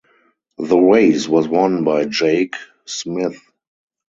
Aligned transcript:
The 0.57 0.79
race 0.79 1.27
was 1.27 1.47
won 1.47 1.83
by 1.83 2.05
Jake 2.05 2.55
Smith. 2.85 3.39